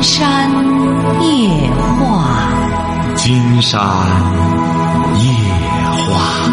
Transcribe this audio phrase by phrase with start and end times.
[0.00, 0.50] 金山
[1.20, 3.78] 夜话，金山
[5.14, 5.22] 夜
[6.08, 6.50] 话。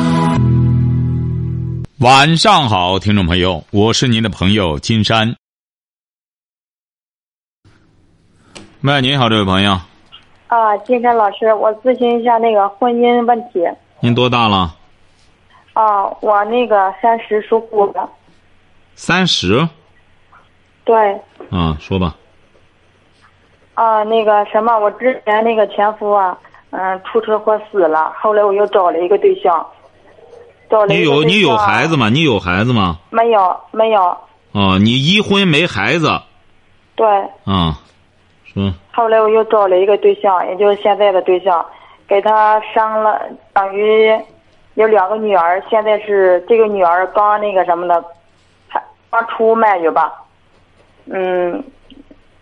[2.02, 5.38] 晚上好，听众朋友，我是您的朋友金山。
[8.82, 9.80] 喂，您好，这位朋友。
[10.48, 13.66] 啊，金山老师，我咨询一下那个婚姻问题。
[14.02, 14.76] 您多大了？
[15.72, 18.10] 啊，我那个三十属虎的。
[18.96, 19.66] 三十。
[20.84, 21.14] 对。
[21.50, 22.14] 啊，说吧。
[23.78, 26.36] 啊，那个什么，我之前那个前夫啊，
[26.72, 29.64] 嗯，出车祸死了，后来我又找了一个对象，
[30.68, 32.10] 找了你有你有孩子吗？
[32.10, 32.98] 你有孩子吗？
[33.12, 34.02] 没有，没有。
[34.54, 36.10] 哦，你一婚没孩子。
[36.96, 37.08] 对。
[37.46, 37.78] 啊，
[38.46, 38.74] 说。
[38.92, 41.64] 后来我又找了一个对象，也就是现在的对象，
[42.08, 43.22] 给他生了，
[43.54, 44.12] 等于
[44.74, 48.04] 有两个女儿，现在是这个女儿刚那个什么的，
[48.68, 50.12] 还刚出满月吧，
[51.06, 51.64] 嗯。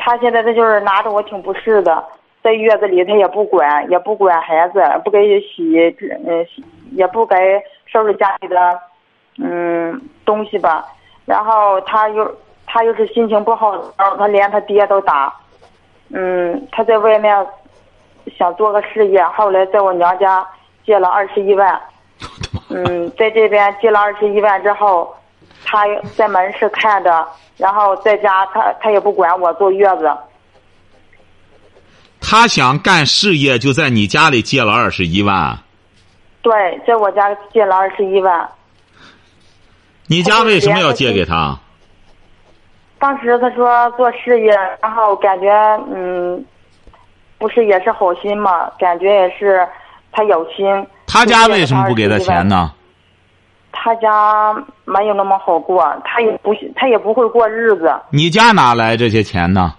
[0.06, 2.06] 他现在他就是拿着我挺不适的，
[2.44, 5.80] 在月子里他也不管，也不管孩子，不给洗，
[6.28, 6.46] 嗯，
[6.92, 7.36] 也不给
[7.88, 8.80] 收拾家里的，
[9.40, 10.86] 嗯，东西吧。
[11.26, 12.32] 然后他又
[12.68, 15.34] 他又是心情不好的时候，他连他爹都打。
[16.14, 17.36] 嗯，他在外面
[18.38, 20.48] 想做个事业，后来在我娘家
[20.86, 21.82] 借了二十一万。
[22.70, 25.12] 嗯，在这边借了二十一万之后，
[25.66, 25.84] 他
[26.16, 27.28] 在门市看着。
[27.58, 30.12] 然后在家，他他也不管我坐月子。
[32.20, 35.58] 他想干事业，就在你家里借了二十一万。
[36.42, 36.52] 对，
[36.86, 38.50] 在我家借了二十一万。
[40.08, 41.58] 你家为什么要借给他？
[43.00, 45.50] 当时他说做事业，然后感觉
[45.94, 46.44] 嗯，
[47.38, 48.70] 不是也是好心嘛？
[48.78, 49.66] 感觉也是
[50.12, 50.66] 他有心。
[51.08, 52.74] 他家为什么不给他钱呢？
[53.86, 54.52] 他家
[54.84, 57.94] 没有那么好过，他也不他也不会过日子。
[58.10, 59.76] 你家哪来这些钱呢？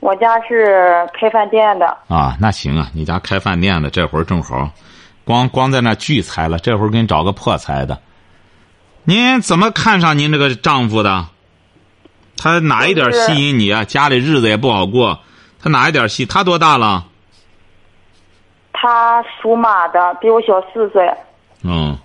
[0.00, 1.86] 我家是开饭店的。
[2.08, 4.70] 啊，那行啊，你家开饭店的，这会儿正好，
[5.22, 7.98] 光光在那聚财了，这会儿给你找个破财的。
[9.02, 11.26] 您怎么看上您这个丈夫的？
[12.38, 13.84] 他哪一点吸引你啊？
[13.84, 15.18] 家里日子也不好过，
[15.62, 16.24] 他哪一点吸？
[16.24, 17.04] 他多大了？
[18.72, 21.06] 他属马的，比我小四岁。
[21.62, 21.98] 嗯。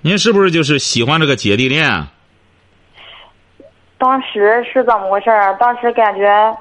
[0.00, 2.06] 您是不是就是喜欢这个姐弟恋？
[3.98, 5.56] 当时是怎么回事儿？
[5.58, 6.56] 当时感觉，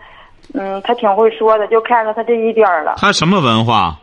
[0.55, 2.95] 嗯，他挺会说的，就看着他这一点儿了。
[2.97, 3.99] 他什么文化？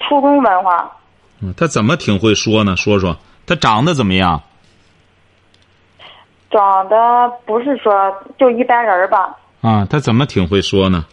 [0.00, 0.98] 初中文化。
[1.40, 2.76] 嗯，他怎么挺会说呢？
[2.76, 4.42] 说说，他长得怎么样？
[6.50, 9.34] 长得不是说就一般人吧。
[9.62, 11.06] 啊，他怎么挺会说呢？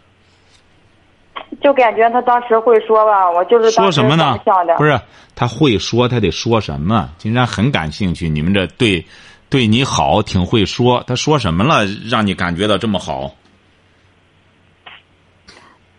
[1.62, 4.38] 就感觉他当时会说吧，我就是说什么呢？
[4.78, 5.00] 不是
[5.36, 7.10] 他会说，他得说什么？
[7.18, 9.06] 金山很感兴趣，你们这对
[9.50, 11.04] 对你好，挺会说。
[11.06, 13.32] 他说什么了，让你感觉到这么好？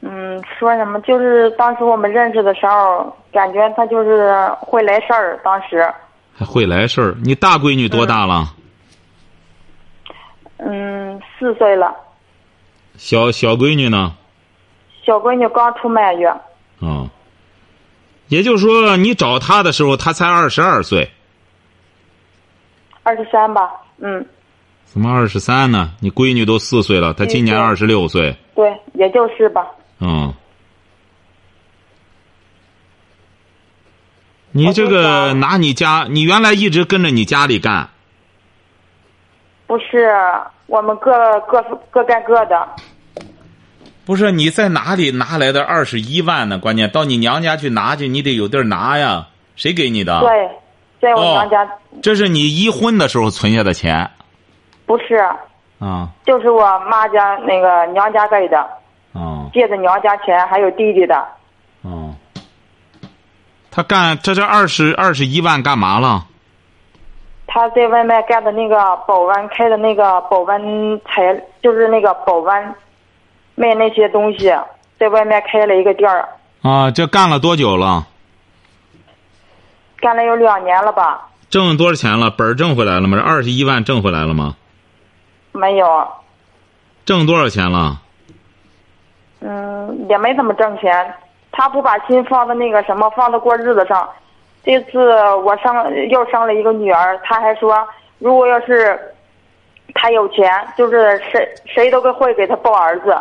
[0.01, 1.01] 嗯，说什么？
[1.03, 5.41] 就是当时我们认识的时候，感觉他就是会来事儿。
[5.45, 5.89] 当时
[6.35, 7.15] 还会来事儿？
[7.23, 8.53] 你大闺女多大了？
[10.59, 11.95] 嗯，四岁了。
[12.97, 14.15] 小小闺女呢？
[15.05, 16.33] 小闺女刚出满月。
[16.81, 17.09] 嗯，
[18.29, 21.11] 也就是说，你找他的时候，他才二十二岁。
[23.03, 24.25] 二十三吧，嗯。
[24.85, 25.93] 怎么二十三呢？
[26.01, 28.37] 你闺女都四岁了，她今年二十六岁。
[28.55, 29.67] 对，也就是吧。
[30.01, 30.33] 嗯。
[34.51, 37.89] 你这个拿你家，你原来一直跟着你家里干。
[39.67, 40.13] 不是，
[40.67, 42.69] 我们各各各干各的。
[44.13, 46.59] 不是你在哪里拿来的二十一万呢？
[46.59, 49.27] 关键到你娘家去拿去，你得有地儿拿呀。
[49.57, 50.21] 谁给你的？
[50.21, 50.51] 对，
[51.01, 51.67] 在我娘家。
[52.03, 54.11] 这是你一婚的时候存下的钱。
[54.85, 55.15] 不是。
[55.79, 56.11] 啊。
[56.27, 58.59] 就是我妈家那个娘家给的。
[59.15, 59.49] 啊。
[59.55, 61.17] 借的娘家钱，还有弟弟的。
[61.81, 62.15] 哦。
[63.71, 66.27] 他干这这二十二十一万干嘛了？
[67.47, 68.77] 他在外面干的那个
[69.09, 70.61] 保安，开的那个保安
[71.01, 72.75] 材，就是那个保安。
[73.63, 74.53] 卖那些东西，
[74.99, 76.29] 在外面开了一个店儿。
[76.63, 78.05] 啊，这干了多久了？
[80.01, 81.29] 干了有两年了吧。
[81.49, 82.29] 挣多少钱了？
[82.29, 83.17] 本儿挣回来了吗？
[83.17, 84.57] 这二十一万挣回来了吗？
[85.53, 86.09] 没有。
[87.05, 88.01] 挣多少钱了？
[89.39, 91.15] 嗯，也没怎么挣钱。
[91.53, 94.09] 他不把心放在那个什么，放在过日子上。
[94.65, 94.99] 这次
[95.45, 97.87] 我生又生了一个女儿，他还说，
[98.19, 98.99] 如果要是
[99.95, 103.17] 他有钱，就是谁谁都会给他抱儿子。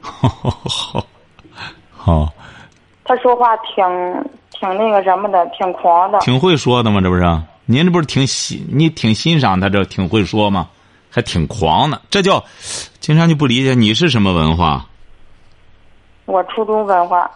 [0.00, 1.04] 好，
[1.90, 2.32] 好。
[3.04, 3.84] 他说话挺
[4.50, 6.18] 挺那个什么的，挺狂的。
[6.20, 7.00] 挺会说的嘛？
[7.00, 7.22] 这不是？
[7.66, 10.68] 您这不是挺欣你挺欣赏他这挺会说吗？
[11.10, 12.44] 还挺狂的，这叫
[13.00, 14.86] 经常就不理解你是什么文化？
[16.26, 17.30] 我初中文化。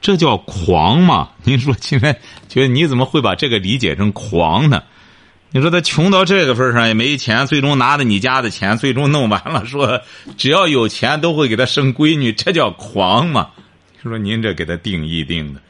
[0.00, 1.28] 这叫狂吗？
[1.44, 2.18] 您说今天
[2.48, 4.82] 觉得你怎么会把这个理解成狂呢？
[5.54, 10.02] 你说他穷到这个份上也没钱，最终拿着你家的钱，最终弄完了， 说
[10.36, 13.50] 只要有钱都会给他生闺女，这叫狂吗？
[14.02, 15.60] 说您这给他定义定的。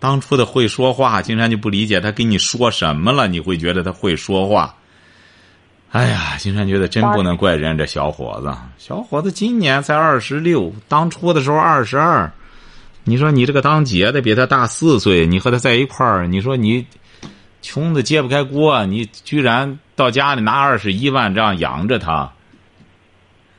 [0.00, 4.74] 当初的会说话，金山就不理解他跟你说什么了，你会觉得他会说话。
[5.92, 12.32] 哎呀，金山觉得真不能怪人这小伙子，小伙子今年才二十六，当初的时候二十二。
[13.04, 16.86] 你说你这个当姐的比他大四岁，你和他在一块儿，你说你
[17.62, 22.30] 穷的揭不开锅，你居然到家里拿二十一万这样养着他。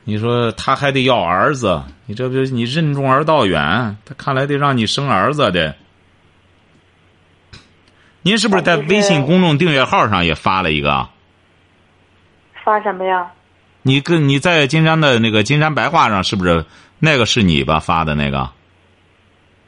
[0.04, 5.76] 你说他还得要儿子，你这不你任重而道远，他看来得让你生儿子的。
[8.22, 11.08] 您是不是在微信公众订阅号上也发了一个？
[12.64, 13.30] 发什么呀？
[13.82, 16.64] 你跟你在金山的那个金山白话上是不是
[17.00, 18.48] 那个是你吧发的那个？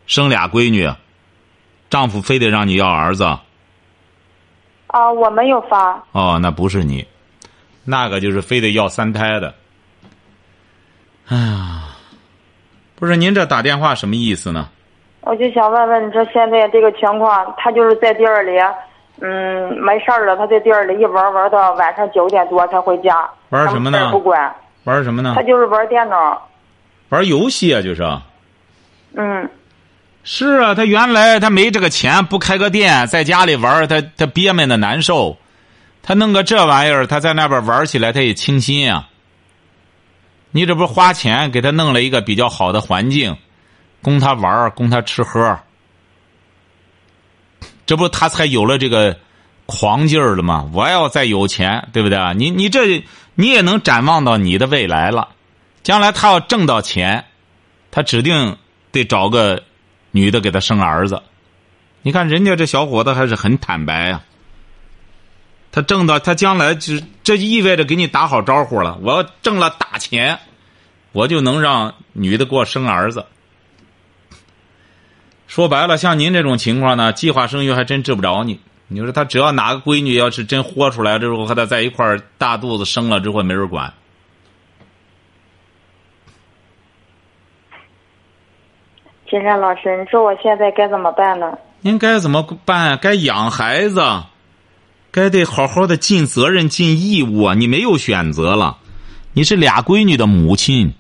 [0.07, 0.91] 生俩闺女，
[1.91, 3.25] 丈夫非得让你要儿子。
[4.87, 6.03] 啊，我没有发。
[6.13, 7.07] 哦，那不是你，
[7.85, 9.55] 那个就是非得要三胎的。
[11.29, 11.83] 哎呀，
[12.95, 14.69] 不是您这打电话什么意思呢？
[15.23, 18.59] 我就想问问，你说现在这个情况，他就是在店里，
[19.21, 23.27] 嗯，没事儿了，他在店里一玩玩到晚上九点多才回家。
[23.49, 24.11] 玩什么呢？
[24.11, 24.55] 不管。
[24.85, 25.33] 玩什么呢？
[25.35, 26.47] 他就是玩电脑。
[27.09, 28.03] 玩游戏啊，就是。
[29.15, 29.49] 嗯。
[30.27, 35.37] 是啊，他原来他没这个钱，不开个店，在家里玩，他他憋闷的难受。
[36.03, 39.11] 他弄个这玩意儿，他在那边玩起来，他也清新啊。
[40.51, 43.37] 你这不花钱给他弄了一个比较好的环境，
[44.01, 45.61] 供他玩，供他吃喝。
[47.85, 49.19] 这不他才有了这个
[49.67, 50.71] 狂劲儿了吗？
[50.73, 52.19] 我要再有钱，对不对？
[52.35, 53.05] 你你这
[53.35, 55.29] 你也能展望到你的未来了。
[55.83, 57.27] 将来他要挣到钱，
[57.91, 58.57] 他指定
[58.91, 59.63] 得找个。
[60.15, 61.21] 女的给他生儿子，
[62.03, 64.23] 你看人家这小伙子还是很坦白啊。
[65.73, 66.95] 他挣到他将来就
[67.25, 68.97] 这意味着给你打好招呼了。
[69.03, 70.39] 我要挣了大钱，
[71.11, 73.27] 我就能让女的给我生儿子。
[75.49, 78.61] 说白了，像您这种情况呢，计划生育还真治不着你。
[78.87, 83.93] 你说他只要哪个闺女要是真豁出来之后和他在一块儿大肚子生了之后没人管。
[89.35, 91.59] 金山老师，你说我现在该怎么办呢？
[91.81, 92.97] 您该怎么办？
[93.03, 94.01] 该养孩子，
[95.11, 97.55] 该得好好的尽责任、尽义务啊！
[97.55, 98.77] 你没有选择了，
[99.33, 100.95] 你是俩闺女的母亲，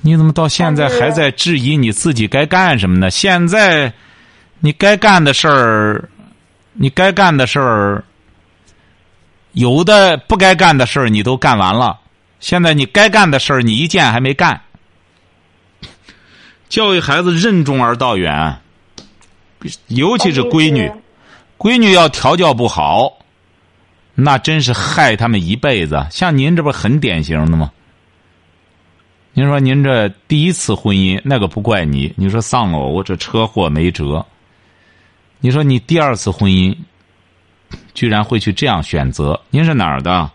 [0.00, 3.08] 你怎么到现在还在质疑你自己该干什么呢？
[3.08, 3.92] 现在，
[4.58, 6.08] 你该干的事儿，
[6.72, 8.02] 你该干的事儿，
[9.52, 12.00] 有的不该干的事儿你都干完了，
[12.40, 14.60] 现在你该干的事儿你一件还没干。
[16.72, 18.58] 教育孩子任重而道远，
[19.88, 20.90] 尤其是闺女，
[21.58, 23.12] 闺女要调教不好，
[24.14, 26.06] 那真是害他们一辈子。
[26.10, 27.70] 像您这不很典型的吗？
[29.34, 32.14] 您说您这第一次婚姻，那个不怪你。
[32.16, 34.24] 你说丧偶这车祸没辙。
[35.40, 36.74] 你说你第二次婚姻，
[37.92, 39.38] 居然会去这样选择？
[39.50, 40.30] 您是哪儿的？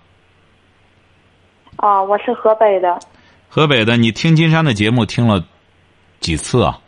[1.77, 2.99] 啊，我是河北的。
[3.49, 5.43] 河北的，你听金山的节目听了。
[6.19, 6.79] 几次啊？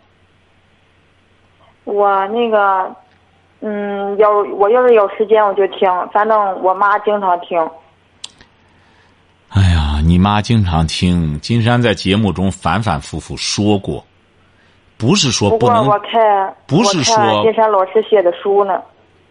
[1.86, 2.96] 我那个，
[3.62, 7.58] 嗯，要我要是有时间我就听，反正我妈经常听。
[9.50, 14.06] 哎呀，你妈经常听金山在节目中反反复复说过，
[14.98, 18.80] 不是说不能，我看不是说金山老师写的书呢，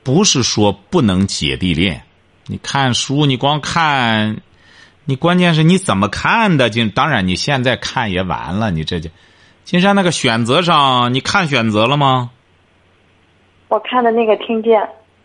[0.03, 2.03] 不是说不能姐弟恋。
[2.47, 4.39] 你看书，你光看，
[5.05, 6.71] 你关键是你怎么看的？
[6.71, 9.09] 就当然你现在看也完了，你这就。
[9.69, 12.31] 金山那个选择上，你看选择了吗？
[13.69, 14.81] 我看的那个听见。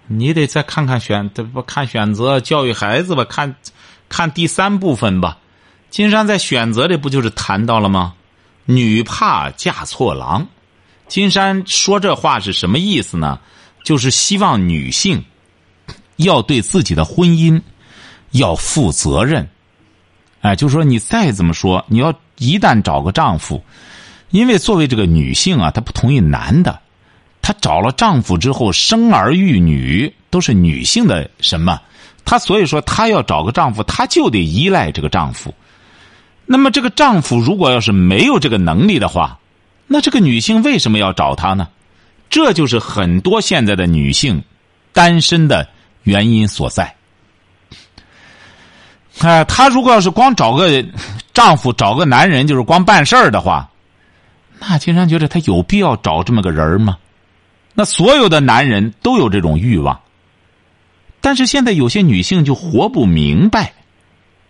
[0.08, 3.24] 你得再看看选，不看选择教育孩子吧？
[3.24, 3.56] 看，
[4.10, 5.38] 看第三部分吧。
[5.90, 8.16] 金山在选择里不就是谈到了吗？
[8.66, 10.46] 女怕嫁错郎。
[11.08, 13.40] 金山说这话是什么意思呢？
[13.82, 15.24] 就是希望女性
[16.18, 17.62] 要对自己的婚姻
[18.32, 19.48] 要负责任。
[20.42, 23.64] 哎，就说你再怎么说，你要一旦找个丈夫。
[24.34, 26.80] 因为作为这个女性啊，她不同意男的，
[27.40, 31.80] 她找了丈夫之后生儿育女都是女性的什么？
[32.26, 35.54] 她所以说她要找个丈夫，她就得依赖这个丈夫。
[36.48, 39.38] 那么这个丈夫如果要是没有这个能力的话，
[39.86, 41.68] 那这个女性为什么要找他呢？
[42.28, 44.44] 这就是很多现在的女性
[44.94, 45.70] 单身的
[46.02, 46.96] 原因所在。
[49.20, 50.84] 哎，她如果要是光找个
[51.36, 53.70] 丈夫，找个男人，就是光办事儿的话，
[54.60, 56.98] 那金山觉得她有必要找这么个人吗？
[57.74, 60.00] 那所有的男人都有这种欲望，
[61.22, 63.74] 但是现在有些女性就活不明白，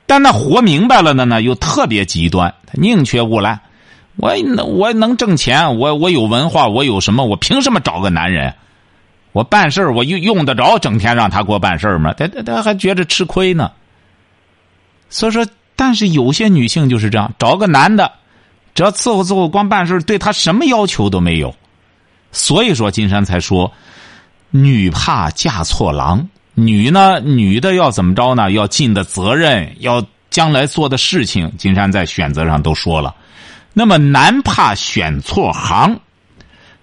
[0.05, 3.61] 但那活明白了的呢，又特别极端，宁缺毋滥。
[4.17, 7.25] 我我能挣钱，我我有文化，我有什么？
[7.25, 8.53] 我凭什么找个男人？
[9.31, 12.13] 我办事我用用得着整天让他给我办事吗？
[12.13, 13.71] 他他他还觉着吃亏呢。
[15.09, 18.11] 所以说，但是有些女性就是这样，找个男的，
[18.73, 21.53] 只要伺候伺候，光办事对他什么要求都没有。
[22.31, 23.71] 所以说，金山才说，
[24.49, 26.27] 女怕嫁错郎。
[26.55, 28.51] 女呢，女的要怎么着呢？
[28.51, 33.15] 要尽的责任，要将来做的事情，金山在选择上都说了。
[33.73, 35.99] 那么男怕选错行，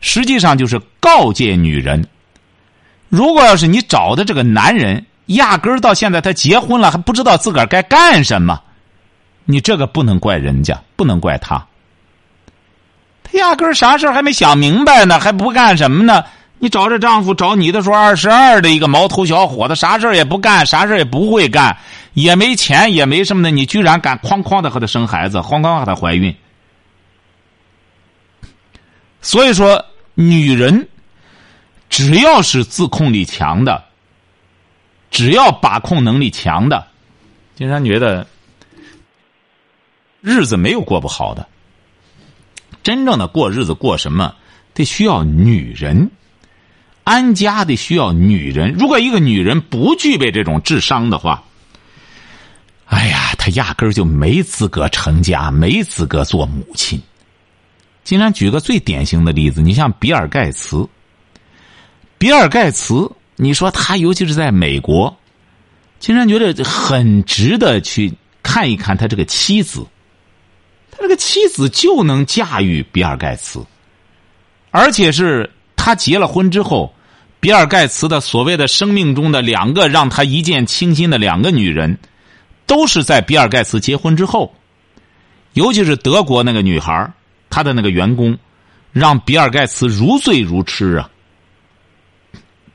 [0.01, 2.05] 实际上就是告诫女人：
[3.09, 8.61] 如果要是你找的这个男人，压根儿到现在他结婚了还不知道自个儿该干什么，
[9.45, 11.65] 你这个不能怪人家，不能怪他。
[13.33, 16.25] 压根儿啥事还没想明白呢，还不干什么呢？
[16.59, 21.75] 你找这丈夫找你的时候，二十二的一个毛头小伙子，啥事也不干，啥事也不会干，
[22.13, 26.37] 也没钱，也没什么的，你居然敢哐哐的和他生孩子，哐哐和他怀孕。
[29.23, 29.83] 所以说，
[30.15, 30.87] 女人
[31.89, 33.83] 只要是自控力强的，
[35.11, 36.87] 只要把控能力强的，
[37.55, 38.27] 金山觉得
[40.21, 41.47] 日子没有过不好的。
[42.83, 44.35] 真正的过日子过什么，
[44.75, 46.11] 得需要女人
[47.05, 48.73] 安家，得需要女人。
[48.73, 51.43] 如果一个女人不具备这种智商的话，
[52.87, 57.01] 哎呀，她压根儿就没资格成家，没资格做母亲。
[58.03, 60.89] 竟然举个最典型的例子，你像比尔盖茨。
[62.19, 65.17] 比尔盖茨，你说他尤其是在美国，
[65.99, 69.87] 竟然觉得很值得去看一看他这个妻子。
[70.91, 73.65] 他这个妻子就能驾驭比尔盖茨，
[74.71, 76.95] 而且是他结了婚之后，
[77.39, 81.99] 比尔盖茨的所谓的生命中的两个让他一见倾心的两个女人，
[82.67, 84.55] 都是在比尔盖茨结婚之后，
[85.55, 87.13] 尤其是德国那个女孩
[87.49, 88.39] 他的那个员工，
[88.93, 91.11] 让比尔盖茨如醉如痴啊，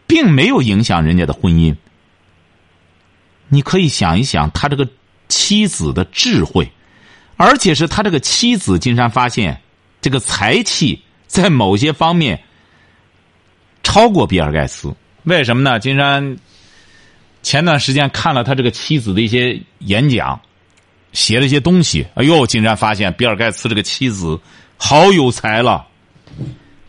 [0.07, 1.75] 并没有影响人家的婚姻。
[3.47, 4.87] 你可以想一想，他这个
[5.27, 6.69] 妻子的智慧，
[7.37, 9.61] 而且是他这个妻子，金山发现
[10.01, 12.41] 这个才气在某些方面
[13.83, 14.93] 超过比尔盖茨。
[15.23, 15.79] 为什么呢？
[15.79, 16.37] 金山
[17.43, 20.39] 前段时间看了他这个妻子的一些演讲，
[21.13, 22.05] 写了一些东西。
[22.15, 24.39] 哎呦，金山发现比尔盖茨这个妻子。
[24.77, 25.87] 好有才了，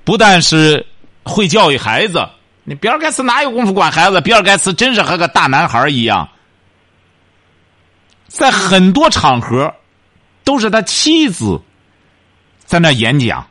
[0.02, 0.84] 不但是
[1.22, 2.28] 会教育孩子，
[2.64, 4.20] 你比尔盖茨哪有功夫管孩子？
[4.20, 6.28] 比尔盖茨真是和个大男孩一样，
[8.26, 9.72] 在很多场合
[10.46, 11.60] 都是他妻子
[12.64, 13.44] 在那演讲，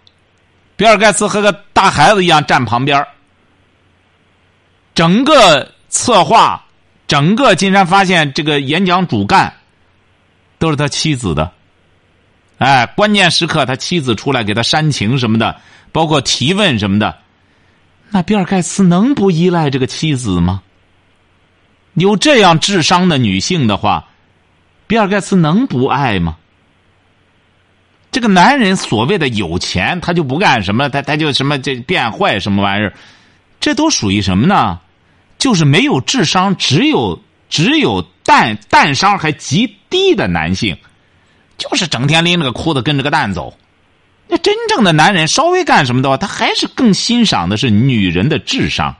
[0.77, 3.05] 比尔盖茨和个大孩子一样站旁边
[4.93, 6.63] 整个策划，
[7.05, 9.53] 整个金山发现这个演讲主干
[10.57, 11.51] 都是他妻子的。
[12.59, 15.59] 哎，关键时刻他妻子出来给他煽情什么的，
[15.91, 17.17] 包括提问什么的，
[18.09, 20.63] 那比尔盖茨能不依赖这个妻子吗？
[21.95, 24.07] 有这样智商的女性的话，
[24.87, 26.37] 比尔盖茨能不爱吗？
[28.15, 32.93] 这个男人所谓的有钱，他就不干什么，他他就什么这变坏什么玩意儿，
[33.59, 34.79] 这都属于什么呢？
[35.37, 40.77] 就是没有智商，只有只有蛋蛋商还极低的男性。
[41.57, 43.53] 就是整天拎着个裤子跟着个蛋走，
[44.29, 48.95] 那真正的男人稍微干什么的话，他还是更欣赏的是女人的智商，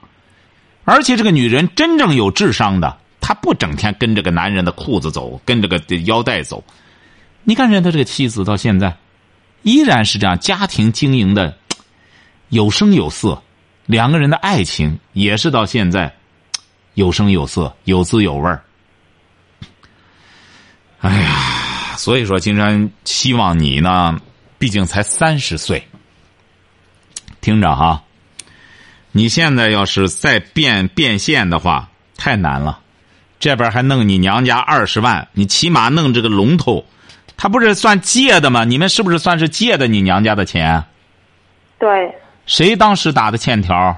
[0.84, 6.62] 而且这个女人真正有智商的，她不整天跟着个男人的裤子走，跟着个腰带走。
[7.44, 8.94] 你看人家他这个妻子到现在，
[9.66, 11.58] 依然是这样，家庭经营的
[12.50, 13.42] 有声有色，
[13.84, 16.14] 两个人的爱情也是到现在
[16.94, 18.62] 有声有色，有滋有味儿。
[21.00, 21.52] 哎呀。
[21.96, 24.20] 所以说，金山希望你呢，
[24.58, 25.82] 毕竟才三十岁。
[27.40, 28.04] 听着哈，
[29.12, 32.80] 你现在要是再变变现的话，太难了。
[33.40, 36.84] 这边还弄你娘家二十万，你起码弄这个龙头，
[37.36, 38.64] 他不是算借的吗？
[38.64, 40.82] 你们是不是算是借的你娘家的钱？
[41.78, 42.14] 对。
[42.46, 43.96] 谁当时打的欠条？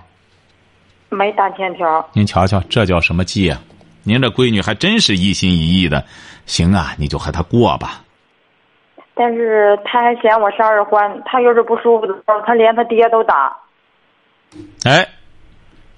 [1.11, 2.09] 没打欠条。
[2.12, 3.57] 您瞧瞧，这叫什么借？
[4.02, 6.04] 您这闺女还真是一心一意的。
[6.47, 8.02] 行啊，你就和他过吧。
[9.14, 13.57] 但是他还嫌我是二婚，他要是不舒服的时候，他连他爹都打。
[14.85, 15.07] 哎，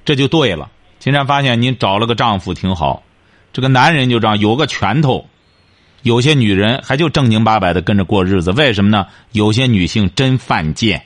[0.04, 0.70] 这就对了。
[0.98, 3.02] 金山发现您找了个丈夫挺好，
[3.52, 5.26] 这个男人就这样有个拳头，
[6.02, 9.06] 有些女人还就正经八百的跟着过日子，为什么呢？
[9.32, 11.02] 有些女性真犯贱。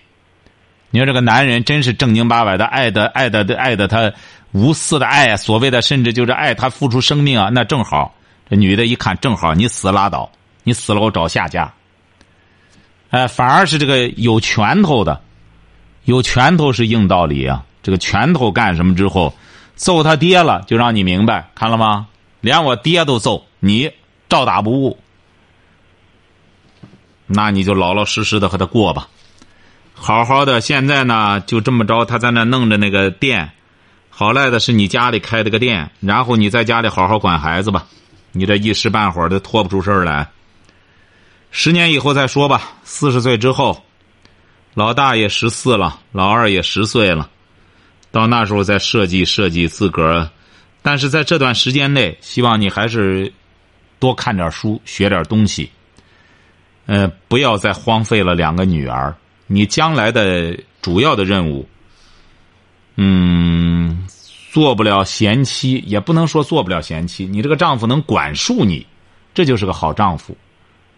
[0.91, 4.13] 你说这个男人真是正经八百的爱的爱的爱的他
[4.53, 8.15] 无私的爱，所谓的甚至就是爱他付出生命啊，那正好。
[8.49, 10.31] 这女的一看，正好你死拉倒，
[10.63, 11.73] 你死了我找下家。
[13.11, 15.21] 哎，反而是这个有拳头的，
[16.05, 17.65] 有拳头是硬道理啊。
[17.83, 19.35] 这个拳头干什么之后，
[19.75, 22.07] 揍他爹了，就让你明白，看了吗？
[22.41, 23.91] 连我爹都揍你。
[24.35, 24.99] 照打不误，
[27.25, 29.07] 那你就老老实实的和他过吧，
[29.95, 30.61] 好好的。
[30.61, 33.53] 现在呢，就这么着，他在那弄着那个店，
[34.11, 37.87] 好赖的是你家里开的个店，然后你在家里好好管孩子吧。
[38.33, 40.29] 你这一时半会儿的拖不出事儿来，
[41.53, 42.73] 十年以后再说吧。
[42.83, 43.85] 四十岁之后，
[44.75, 47.31] 老大也十四了，老二也十岁了，
[48.11, 50.29] 到那时候再设计设计自个儿。
[50.83, 53.33] 但是在这段时间内，希望你还是。
[54.05, 55.71] 多看点书，学点东西。
[56.85, 59.15] 呃，不要再荒废了两个女儿。
[59.47, 61.67] 你将来的主要的任务，
[62.97, 64.07] 嗯，
[64.53, 67.25] 做不了贤妻，也不能说做不了贤妻。
[67.25, 68.87] 你这个丈夫能管束你，
[69.33, 70.35] 这就是个好丈夫；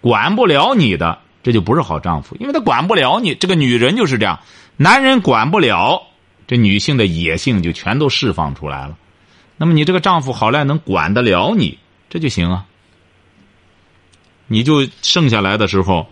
[0.00, 3.36] 管不了你的，这就不是好丈夫，因为他管不了你。
[3.36, 4.40] 这个女人就是这样，
[4.76, 6.02] 男人管不了，
[6.48, 8.98] 这女性的野性就全都释放出来了。
[9.56, 11.78] 那么你这个丈夫好赖能管得了你，
[12.10, 12.66] 这就行啊。
[14.46, 16.06] 你就剩下来的时候，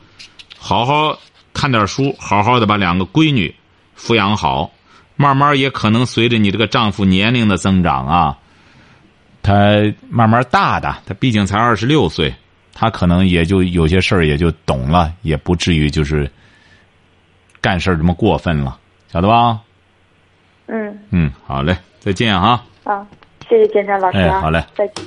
[0.59, 1.19] 好好
[1.53, 3.55] 看点书，好好的把两个闺女
[3.99, 4.71] 抚养好。
[5.17, 8.37] 慢慢也可能随着你这个丈夫年龄的增长啊，
[9.45, 9.55] 他
[10.11, 12.35] 慢慢大的，他毕竟才二十六岁，
[12.73, 16.29] 他可能也就有些事儿也就懂了，也不至于就是
[17.61, 18.77] 干事这么过分了，
[19.07, 19.61] 晓得吧？
[20.67, 20.99] 嗯。
[21.11, 22.65] 嗯，好嘞，再见啊。
[22.83, 23.07] 啊，
[23.49, 24.19] 谢谢金山老师。
[24.19, 25.05] 哎，好嘞，再见。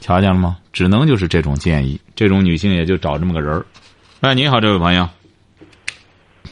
[0.00, 0.56] 瞧见了吗？
[0.72, 3.66] 只能就是这种建议，这种女性也就找这么个人儿。
[4.20, 5.08] 哎，你好，这位朋友。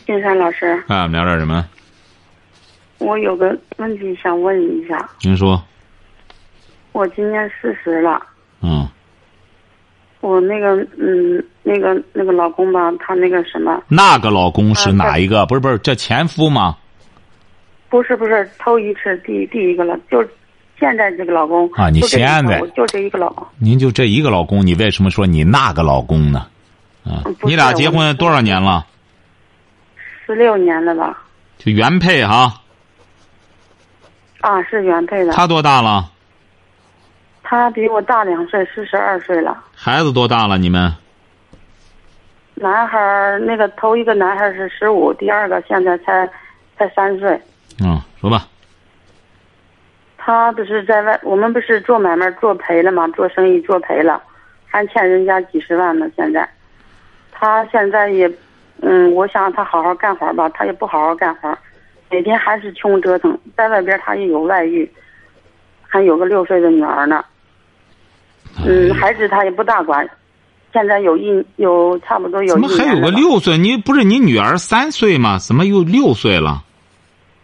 [0.06, 0.82] 金山老师。
[0.88, 1.66] 哎，我们聊点什么？
[2.98, 5.08] 我有个问题想问一下。
[5.22, 5.62] 您说。
[6.92, 8.20] 我今年四十了。
[8.60, 8.88] 嗯。
[10.20, 13.82] 我那个嗯，那个那个老公吧，他那个什么。
[13.88, 15.44] 那个老公是哪一个？
[15.46, 16.76] 不是不是，这前夫吗？
[17.88, 20.24] 不是不是，头一次第第一个了，就。
[20.78, 26.46] 现在这个老公啊，你现在就这一个老公，您就这一个老公，你为什么说你那个老公呢？
[27.04, 28.86] 啊，你俩结婚多少年了？
[30.26, 31.22] 十六年了吧？
[31.56, 32.52] 就原配哈。
[34.40, 35.32] 啊，是原配的。
[35.32, 36.10] 他多大了？
[37.42, 39.56] 他比我大两岁，四十二岁了。
[39.74, 40.58] 孩子多大了？
[40.58, 40.92] 你们？
[42.54, 46.28] 男孩儿那个头一个男孩是十五，第二个现在才
[46.76, 47.40] 才三岁。
[47.80, 48.46] 嗯，说吧。
[50.26, 53.06] 他不是在外，我们不是做买卖做赔了吗？
[53.14, 54.20] 做生意做赔了，
[54.66, 56.10] 还欠人家几十万呢。
[56.16, 56.48] 现在，
[57.30, 58.28] 他现在也，
[58.82, 61.56] 嗯，我想他好好干活吧，他也不好好干活，
[62.10, 63.38] 每天还是穷折腾。
[63.56, 64.90] 在外边他也有外遇，
[65.86, 67.24] 还有个六岁的女儿呢。
[68.66, 70.04] 嗯，孩子他也不大管，
[70.72, 72.48] 现在有一有差不多有。
[72.48, 73.56] 怎么还有个六岁？
[73.56, 75.38] 你不是你女儿三岁吗？
[75.38, 76.64] 怎么又六岁了？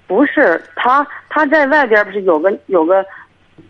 [0.06, 3.04] 不是他，他在外边不是有个有个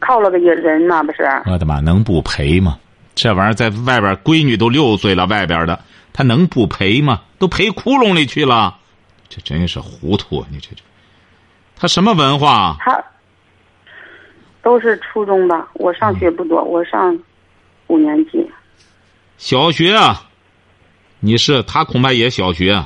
[0.01, 1.03] 靠了个人吗？
[1.03, 1.23] 不是。
[1.47, 2.79] 我的妈，能不赔吗？
[3.15, 5.79] 这玩意儿在外边，闺女都六岁了，外边的
[6.13, 7.21] 他能不赔吗？
[7.39, 8.79] 都赔窟窿里去了，
[9.29, 10.45] 这真是糊涂！
[10.51, 10.83] 你这这，
[11.77, 12.77] 他什么文化？
[12.81, 13.05] 他
[14.63, 15.69] 都是初中吧？
[15.75, 17.19] 我上学不多，我上
[17.89, 18.51] 五年级。
[19.37, 20.29] 小学啊，
[21.21, 22.83] 你是他恐怕也小学。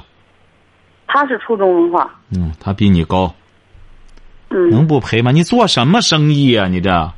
[1.17, 2.15] 他是初中文化。
[2.31, 3.35] 嗯，他比你高。
[4.51, 5.33] 能不赔吗？
[5.33, 6.69] 你做什么生意啊？
[6.69, 7.13] 你这，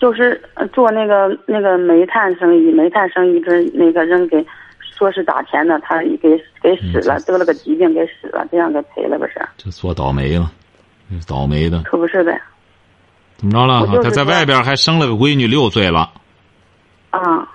[0.00, 4.44] 就是做那个那个煤炭生意，煤炭生意跟那个人给
[4.80, 9.34] 说是打钱的，他给给死了，得了个疾病给死了，这样给赔了不是？
[9.58, 10.50] 这做倒霉了，
[11.28, 11.82] 倒霉的。
[11.82, 12.40] 可不是呗？
[13.36, 14.02] 怎么着了？
[14.02, 16.10] 他在外边还生了个闺女，六岁了。
[17.10, 17.48] 啊！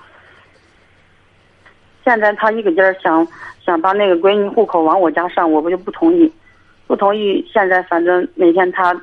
[2.03, 3.25] 现在他一个劲儿想
[3.65, 6.31] 想把那个闺女户口往我家上，我不就不同意。
[6.87, 8.93] 不同意，现在反正每天他，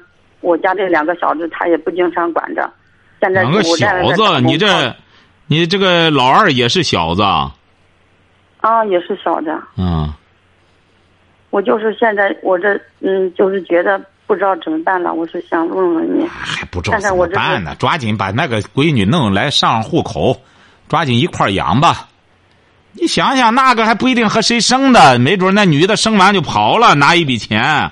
[0.40, 2.70] 我家这两个小子他也不经常管着。
[3.20, 4.94] 现在两个小子，你这，
[5.46, 7.22] 你这个老二也是小子。
[7.22, 7.54] 啊，
[8.60, 9.56] 啊也是小子。
[9.76, 10.12] 嗯。
[11.50, 15.14] 我就是现在，我这嗯，就是觉得不知道怎么办了。
[15.14, 16.26] 我是想问问你。
[16.28, 17.74] 还不知道怎么办呢？
[17.78, 20.38] 抓紧把那个闺女弄来上户口，
[20.88, 22.06] 抓紧一块养吧。
[22.92, 27.90] 你想想，那个还不一定和谁生的，没准那女的生完就跑了，拿一笔钱。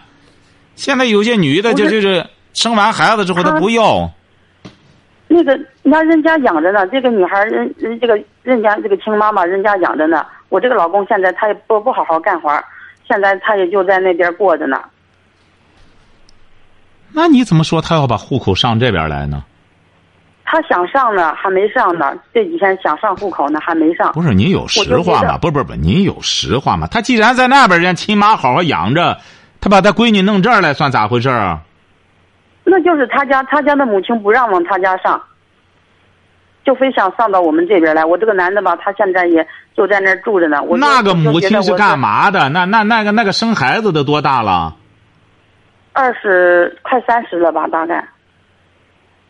[0.74, 4.10] 现在有些女的就就是生完孩子之后她不要。
[5.28, 10.24] 那个那人家养着呢，这个女孩人人这个人家这个亲妈妈人家养着呢。
[10.48, 12.48] 我这个老公现在他也不不好好干活，
[13.08, 14.80] 现在他也就在那边过着呢。
[17.12, 19.44] 那你怎么说他要把户口上这边来呢？
[20.48, 22.14] 他想上呢，还没上呢。
[22.32, 24.12] 这几天想上户口呢，还没上。
[24.12, 25.36] 不是您有实话吗？
[25.36, 26.86] 不不不，您有实话吗？
[26.88, 29.18] 他既然在那边，人家亲妈好好养着，
[29.60, 31.62] 他把他闺女弄这儿来，算咋回事啊？
[32.62, 35.20] 那就是他家，他家的母亲不让往他家上，
[36.64, 38.04] 就非想上到我们这边来。
[38.04, 39.44] 我这个男的吧，他现在也
[39.76, 40.62] 就在那儿住着呢。
[40.62, 42.48] 我那个母亲是干嘛的？
[42.50, 44.76] 那那那个那个生孩子的多大了？
[45.92, 48.06] 二十快三十了吧，大概。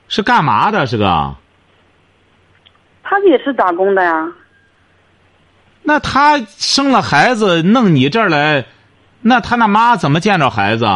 [0.08, 0.86] 是干嘛的？
[0.86, 1.34] 是个。
[3.02, 4.26] 他也是打工的呀。
[5.82, 8.64] 那他生了孩子弄你这儿来，
[9.20, 10.86] 那他那妈怎么见着孩子？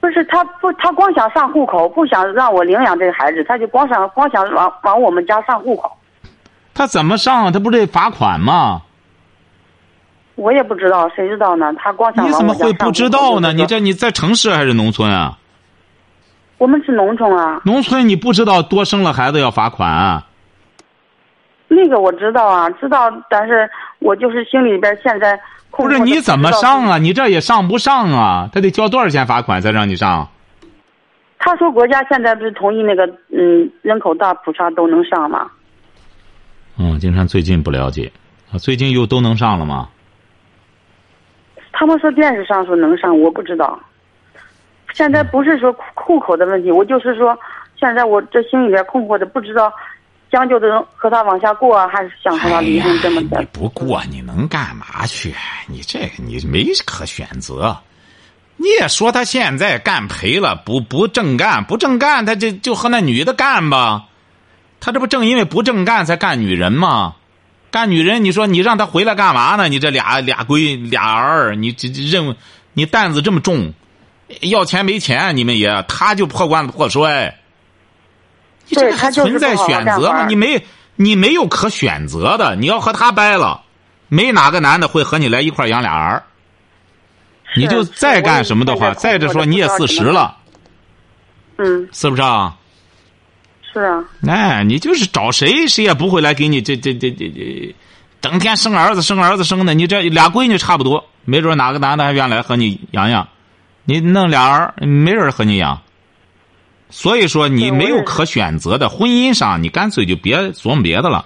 [0.00, 5.92] 不是他不，他光想上户口，不想让我领养这个孩子，他就光想光想往往我们家上户口。
[6.74, 7.50] 他怎么上啊？
[7.50, 8.82] 他不得罚款吗？
[10.34, 11.72] 我也不知道，谁知道呢？
[11.74, 13.52] 他光想你怎么会不知道呢？
[13.52, 15.38] 你这你在城市还是农村啊？
[16.62, 17.60] 我们是农村啊。
[17.64, 20.22] 农村你不知道多生了孩子要罚款？
[21.66, 25.36] 那个我知道啊，知道，但是我就是心里边现在。
[25.72, 26.98] 不是你怎么上啊？
[26.98, 28.48] 你这也上不上啊？
[28.52, 30.28] 他得交多少钱罚款才让你上？
[31.40, 35.50] 他说国家现在不是同意那个嗯人口大普查都能上吗？
[36.78, 38.12] 嗯，金山最近不了解，
[38.52, 39.88] 啊，最近又都能上了吗？
[41.72, 43.76] 他们说电视上说能上，我不知道。
[44.92, 47.36] 现在不是说户口的问题，我就是说，
[47.78, 49.72] 现在我这心里边困惑的，不知道。
[50.30, 53.38] 将就着和他往下过，还是想和他离婚这么的？
[53.38, 55.34] 你不过你能干嘛去？
[55.66, 57.76] 你这你没可选择。
[58.56, 64.04] 你也说他现在干赔了，不不正干，不正干，他就就和那女的干吧。
[64.80, 67.14] 他这不正因为不正干才干女人吗？
[67.70, 69.68] 干女人，你说你让他回来干嘛呢？
[69.68, 72.34] 你这俩俩闺俩儿，你这任务
[72.72, 73.74] 你担子这么重，
[74.40, 77.38] 要钱没钱，你们也他就破罐子破摔。
[78.68, 80.26] 你这还存在选择吗？
[80.26, 80.64] 你没，
[80.96, 82.56] 你没有可选择的。
[82.56, 83.62] 你要和他掰了，
[84.08, 86.22] 没哪个男的会和你来一块养俩儿。
[87.54, 90.38] 你就再干什么的话，再者说你也四十了，
[91.58, 92.56] 嗯，是不是啊？
[93.72, 94.04] 是啊。
[94.26, 97.74] 哎，你就是找谁，谁也不会来给你这这这这这，
[98.22, 99.74] 整天生儿子生儿子生的。
[99.74, 103.28] 你这俩闺女差不多，没准哪个男的还愿来和你养养。
[103.84, 105.80] 你弄俩儿，没人和你养。
[106.90, 111.24] 所以说，你没有可选择的婚姻上，你干脆就别琢磨别的了，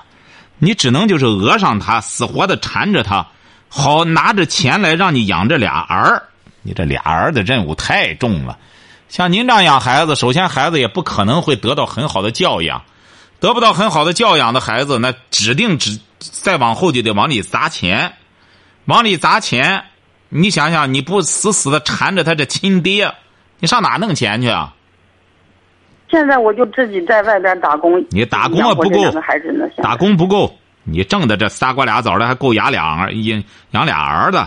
[0.58, 3.26] 你只能就是讹上他，死活的缠着他，
[3.68, 6.22] 好拿着钱来让你养这俩儿。
[6.62, 8.58] 你这俩儿的任务太重了，
[9.08, 12.82] 像您这样养孩子，首先孩子也不可能会得到很好的教养，
[13.38, 18.14] 得不到很好的教养的孩子，那指定只再往后就得往里砸钱，
[18.86, 19.84] 往里砸钱。
[20.28, 23.12] 你想想，你不死死的缠着他这亲爹，
[23.60, 24.72] 你上哪弄钱去啊？
[26.08, 29.04] 现在我就自己在外边打工，你打工啊不够，
[29.82, 34.44] 打工不够，你挣的这仨瓜俩枣的还够养俩儿养养俩儿子，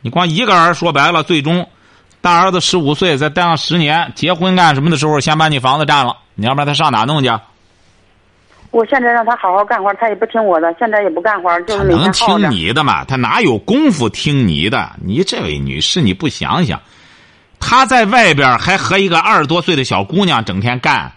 [0.00, 1.68] 你光一个儿说白了，最终
[2.20, 7.30] 大儿子十五岁，再待上十年，结婚干什么的时候，先把你房子占了，你要不然他上哪弄去？
[8.70, 13.04] 我现在让他好好干活，他也不听我的，现在也不干活，就是能听你的嘛？
[13.04, 14.90] 他哪有功夫听你的？
[15.02, 16.80] 你这位女士，你不想想？
[17.58, 21.12] 他在外边还和一个二十多岁的小姑娘整天干，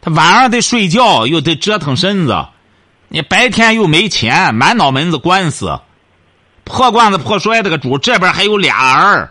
[0.00, 2.46] 他晚上得睡觉，又得折腾身子，
[3.08, 5.80] 你白天又没钱，满脑门子官司，
[6.64, 9.30] 破罐子破摔这个主，这边还有俩儿，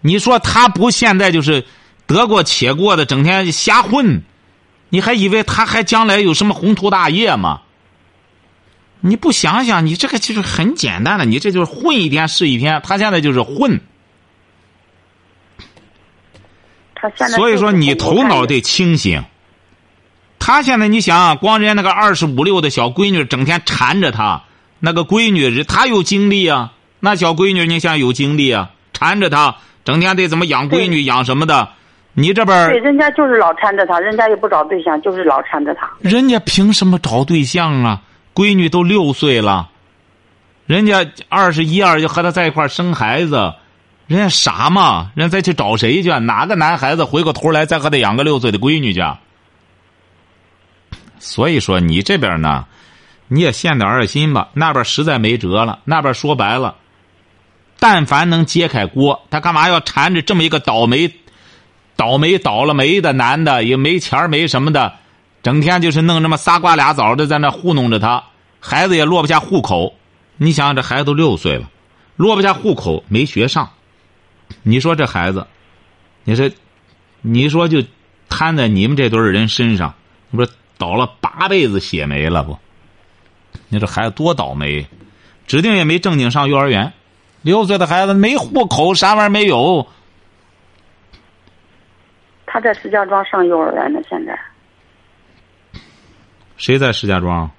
[0.00, 1.64] 你说他不现在就是
[2.06, 4.22] 得过且过的，整天瞎混，
[4.88, 7.60] 你还以为他还将来有什么宏图大业吗？
[9.00, 13.80] 你不想想，你这个就是很简单的，你这就是混一天是一天，他现在就是混。
[17.36, 19.22] 所以说，你头脑得清醒。
[20.38, 24.44] 他现在，你想，光人家那个二十五六的小闺女，整天缠着他，
[24.78, 26.72] 那个闺女，他有精力啊。
[27.00, 28.70] 那小闺女，你想有精力啊？
[28.94, 31.68] 缠着他，整天得怎么养闺女，养什么的？
[32.14, 35.90] 你这边对，人家就是老缠着他，人家也不找对象，就是老缠着他。
[36.00, 38.02] 人家凭什么找对象啊？
[38.32, 39.68] 闺女都六岁了，
[40.66, 43.54] 人家二十一二就和他在一块生孩子。
[44.06, 45.10] 人家傻嘛？
[45.14, 46.10] 人家再去找谁去？
[46.20, 49.02] 哪个男孩子回过头来再和他养个六岁的闺女去？
[51.18, 52.66] 所以说，你这边呢，
[53.28, 54.50] 你也献点爱心吧。
[54.52, 56.74] 那边实在没辙了，那边说白了，
[57.78, 61.10] 但凡能揭开锅，他干嘛要缠着这么一个倒霉、
[61.96, 64.94] 倒霉倒了霉的男的，也没钱没什么的，
[65.42, 67.98] 整天就是弄那么仨瓜俩枣的在那糊弄着？
[67.98, 68.24] 他，
[68.60, 69.94] 孩子也落不下户口。
[70.36, 71.70] 你想想，这孩子都六岁了，
[72.16, 73.70] 落不下户口，没学上，
[74.62, 75.46] 你说这孩子，
[76.24, 76.50] 你说，
[77.22, 77.82] 你说就
[78.28, 79.94] 摊在你们这堆人身上，
[80.32, 82.58] 不是倒了八辈子血霉了不？
[83.68, 84.84] 你这孩子多倒霉，
[85.46, 86.92] 指定也没正经上幼儿园。
[87.42, 89.86] 六岁的孩子没户口，啥玩意儿没有？
[92.54, 94.38] 他在石家庄上幼儿园呢，现在。
[96.56, 97.50] 谁在石家庄？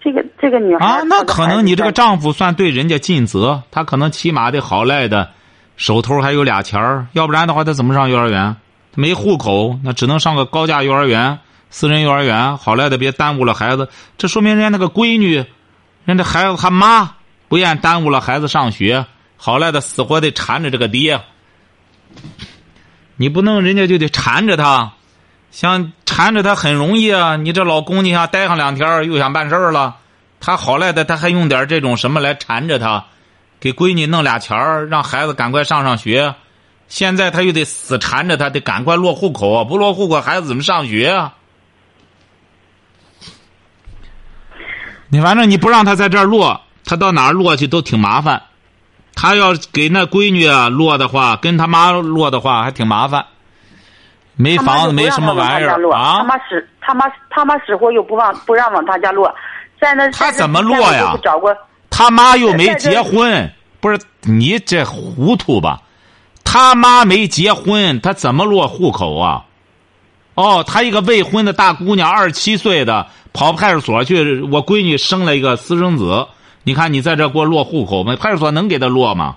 [0.00, 5.30] 这个这个女孩啊，那可能你这个丈丈夫算对人家尽责，他可能起码得好赖的，
[5.76, 8.56] 手头还有俩钱儿，要不然的话他怎么上幼儿园？
[8.90, 11.38] 他没户口，那只能上个高价幼儿园、
[11.70, 13.88] 私人幼儿园，好赖的别耽误了孩子。
[14.18, 15.44] 这说明人家那个闺女，
[16.04, 17.14] 人家孩子他妈
[17.46, 19.06] 不愿耽误了孩子上学，
[19.36, 21.20] 好赖的死活得缠着这个爹。
[23.20, 24.92] 你不弄人家就得缠着他，
[25.50, 27.36] 想缠着他很容易啊！
[27.36, 29.96] 你这老公，你想待上两天又想办事儿了，
[30.40, 33.04] 他好赖的他还用点这种什么来缠着他，
[33.60, 36.34] 给闺女弄俩钱儿，让孩子赶快上上学。
[36.88, 41.34] 现在他又得死缠着他，得赶快落户口，不落户口孩子怎么上学啊？
[45.10, 48.44] 你反正你不让他在这儿落，他到哪儿落去都挺麻烦。
[49.20, 53.26] 他要给那闺女啊落的话，跟他妈落的话还挺麻烦。
[54.34, 56.24] 没房子，没什么玩意儿啊他啊。
[56.24, 59.30] 妈死，他妈他妈死活又不往不让往他家落，
[59.78, 61.54] 在那他怎么落呀找过
[61.90, 65.82] 他妈又没结婚，不是你这糊涂吧？
[66.42, 69.44] 他妈没结婚，他怎么落户口啊？
[70.34, 76.26] 哦，他一个未婚的大姑娘，二十七岁的，跑派出所去，我闺女生了一个私生子，
[76.62, 78.16] 你看你在这给我落户口吗？
[78.20, 79.36] 派出所能给他落吗？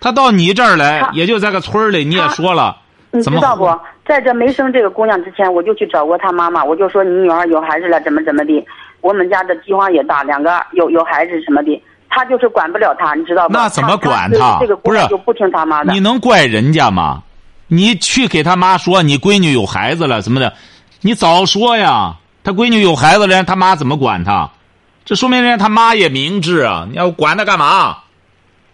[0.00, 2.76] 他到你这儿来，也就在个村儿里，你也说了，
[3.10, 3.66] 你怎么知道不？
[4.06, 8.64] 在这没生这个姑娘之前，我就去找过她妈妈，我就说你女儿有孩子了，怎么怎么的。
[9.00, 13.60] 我们家的饥荒也大，两个有有孩子什么的，他就是管不了她，你知道吧？
[13.60, 15.92] 那怎么管她她这个姑不是娘就不听她妈的。
[15.92, 17.22] 你能怪人家吗？
[17.68, 20.52] 你去给他妈说你闺女有孩子了什么的，
[21.00, 22.14] 你早说呀！
[22.44, 24.48] 他闺女有孩子了，他妈怎么管他？
[25.06, 26.84] 这说明人家他妈也明智啊！
[26.90, 27.98] 你要管他干嘛？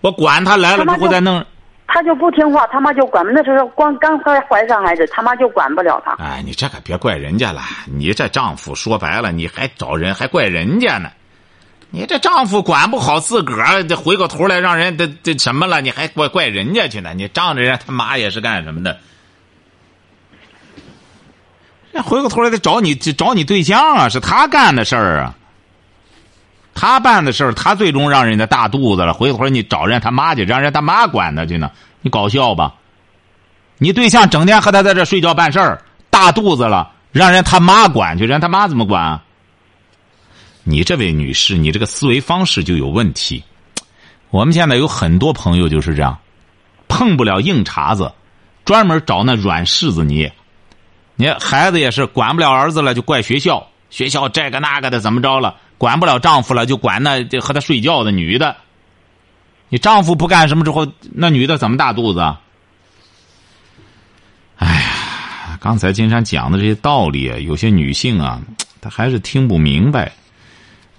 [0.00, 1.44] 我管他来了之后再弄。
[1.86, 3.22] 他就不听话，他妈就管。
[3.34, 6.12] 那时候光刚怀怀上孩子，他妈就管不了他。
[6.24, 7.60] 哎，你这可别怪人家了。
[7.84, 11.10] 你这丈夫说白了，你还找人还怪人家呢。
[11.90, 15.82] 你这丈夫管不好自个儿，这回过头来让人这这什么了？
[15.82, 17.12] 你还怪怪人家去呢？
[17.14, 18.96] 你仗着人家他妈也是干什么的？
[21.90, 25.34] 那回过头来得找你找你对象啊，是他干的事儿啊。
[26.74, 29.12] 他办的事儿，他最终让人家大肚子了。
[29.12, 31.70] 回头你找人家他妈去，让人他妈管他去呢？
[32.00, 32.74] 你搞笑吧？
[33.78, 39.22] 你对象整天和他在这睡觉办事儿，大肚子了，让人他妈管去，人他妈怎么管啊？
[40.64, 43.42] 你这位女士，你这个思维方式就有问题。
[44.30, 46.16] 我们现在有很多朋友就是这样，
[46.88, 48.12] 碰不了硬茬子，
[48.64, 50.32] 专门找那软柿子捏。
[51.16, 55.54] 你孩子也是管不了儿子了，就怪学校，学校这个那个的怎么着了？
[55.76, 58.56] 管不了丈夫了，就管那和他睡觉的女的。
[59.68, 62.40] 你丈夫不干什么之后，那女的怎么大肚子啊？
[64.56, 68.40] 哎呀，刚才金山讲的这些道理啊，有些女性啊，
[68.80, 70.10] 她还是听不明白。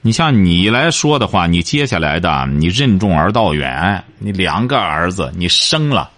[0.01, 6.11] 你像你来说的话，你接下来的你任重而道远，你两个儿子你生了，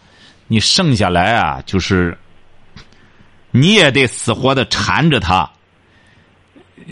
[0.47, 2.17] 你剩下来啊，就是
[3.51, 5.49] 你也得死活的缠着他，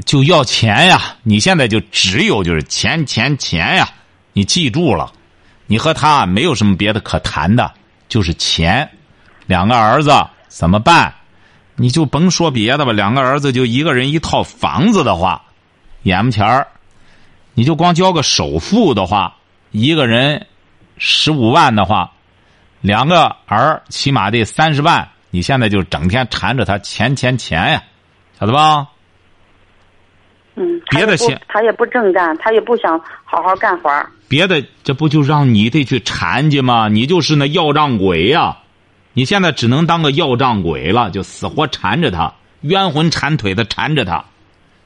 [0.05, 1.15] 就要钱呀！
[1.23, 3.87] 你现在就只有就是钱钱钱呀！
[4.33, 5.11] 你记住了，
[5.67, 7.71] 你和他没有什么别的可谈的，
[8.09, 8.89] 就是钱。
[9.45, 10.11] 两个儿子
[10.47, 11.13] 怎么办？
[11.75, 15.43] 你就甭说别的吧，两个儿子就一个人一套房子的话，
[16.03, 16.67] 眼目前儿，
[17.53, 19.35] 你就光交个首付的话，
[19.71, 20.47] 一个人
[20.97, 22.11] 十五万的话，
[22.81, 25.07] 两个儿起码得三十万。
[25.29, 27.83] 你现在就整天缠着他钱钱钱呀，
[28.39, 28.87] 晓得吧？
[30.55, 34.09] 嗯，别的钱他也不正干，他也不想好好干活儿。
[34.27, 36.87] 别的这不就让你得去缠去吗？
[36.87, 38.57] 你就是那要账鬼呀！
[39.13, 44.25] 你现在只能当个要账鬼了，就死活缠着他，冤魂缠腿的缠着他，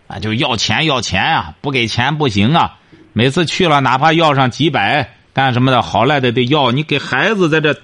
[0.08, 1.54] 啊，就要钱要钱啊！
[1.62, 2.78] 不给钱不行啊！
[3.14, 6.72] 每次去了，哪怕要上几百干什么的，好赖的得要。
[6.72, 7.76] 你给孩子在这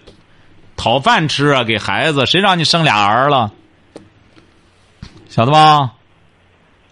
[0.75, 3.51] 讨饭吃啊，给孩子，谁让你生俩儿了？
[5.29, 5.93] 晓得吧？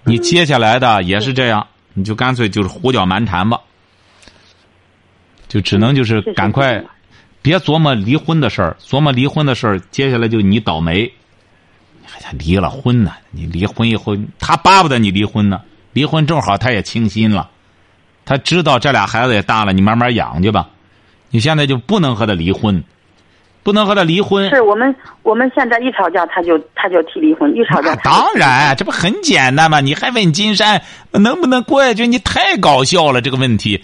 [0.04, 3.60] 你接下来的也是这样，你就干脆就是胡搅蛮缠吧。
[5.48, 6.84] 就只能就是赶快
[7.42, 11.12] 别琢磨离婚的事儿，琢磨离婚的事儿，接下来就你倒霉。
[12.00, 13.14] 你还离了婚呢？
[13.32, 15.62] 你离婚以后，他巴不得你离婚呢。
[15.94, 17.50] 离婚正好，他也清心了，
[18.24, 20.70] 他知道这俩孩子也大了，你慢慢养去吧。
[21.30, 22.82] 你现在就不能和他离婚，
[23.63, 24.50] 不能和他离婚。
[24.50, 27.95] 是我们我们现在一吵架，他就他就提离婚，一吵架。
[27.97, 29.80] 当然，这不很简单吗？
[29.80, 32.08] 你还问金山能不能过下去？
[32.08, 33.84] 你太搞笑了，这个问题。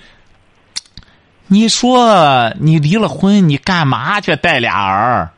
[1.47, 5.29] 你说你离了婚，你干嘛去带俩儿？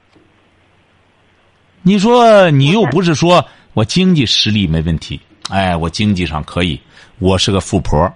[1.82, 6.80] 你说你又不是说我经济实力没问题，哎，我经济上可以，
[7.19, 8.12] 我是个富婆，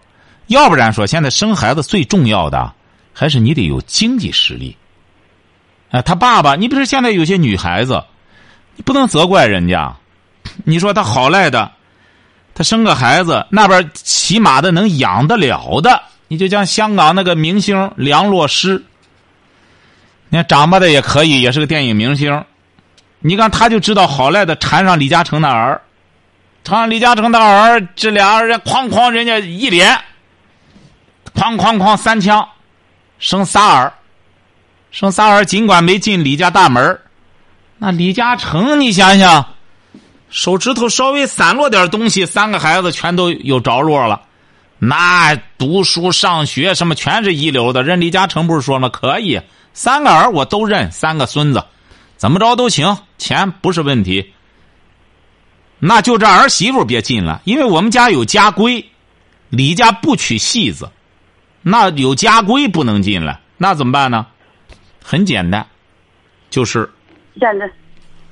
[0.47, 2.73] 要不然说现在生孩子最重要的
[3.13, 4.75] 还是你得有经济实力。
[5.93, 8.03] 啊，他爸爸，你比如现在有些女孩子，
[8.75, 9.95] 你不能责怪人家，
[10.65, 11.71] 你说他好赖的，
[12.55, 16.01] 他生个孩子，那边起码的能养得了的。
[16.29, 18.83] 你就像香港那个明星梁洛施，
[20.29, 22.43] 你看长吧的也可以，也是个电影明星。
[23.19, 25.79] 你看他就知道好赖的缠上李嘉诚的儿，
[26.63, 29.95] 缠上李嘉诚的儿，这俩人哐哐人家一脸，
[31.35, 32.43] 哐哐哐三枪，
[33.19, 33.93] 生仨儿，
[34.93, 36.99] 生仨儿，尽管没进李家大门
[37.79, 39.43] 那李嘉诚你想想，
[40.29, 44.21] 手指头稍微散落点东西，三个孩子全都有着落了。
[44.77, 48.87] 那读书上学什么全是一流的，人李嘉诚不是说吗？
[48.87, 49.41] 可以，
[49.73, 51.65] 三个儿我都认，三个孙子，
[52.15, 54.31] 怎么着都行，钱不是问题。
[55.79, 58.85] 那就这儿媳妇别进了，因为我们家有家规，
[59.49, 60.91] 李家不娶戏子，
[61.63, 64.27] 那有家规不能进来，那怎么办呢？
[65.03, 65.65] 很简单，
[66.49, 66.89] 就是
[67.39, 67.69] 现在。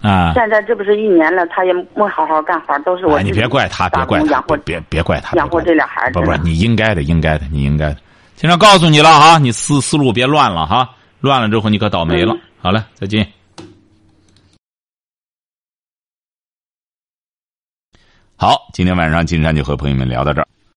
[0.02, 0.34] 啊！
[0.34, 3.22] 现在这不是一年了，他也没好好干活，都是我。
[3.22, 6.20] 你别怪他，别怪他，别别怪他，养活这俩孩子。
[6.20, 7.98] 不不，你应该的，应该的，你应该的。
[8.36, 12.36] 经常告诉你了哈，你思思路别乱了哈，乱了之后你可倒霉了。
[12.60, 13.32] 好了，再见。
[18.36, 20.48] 好，今天晚上金山就和朋友们聊到这儿。